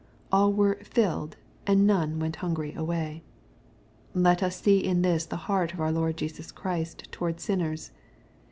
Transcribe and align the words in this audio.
All 0.31 0.51
were 0.51 0.79
"filled," 0.83 1.37
and 1.67 1.85
none 1.85 2.17
went 2.17 2.37
hungry 2.37 2.73
away. 2.73 3.21
Let 4.15 4.41
us 4.41 4.59
see 4.59 4.83
in 4.83 5.03
this 5.03 5.27
the 5.27 5.35
heart 5.45 5.75
of 5.75 5.79
our 5.79 5.91
Lord 5.91 6.17
Jesus 6.17 6.51
Christ 6.51 7.07
towards 7.11 7.43
sinners. 7.43 7.91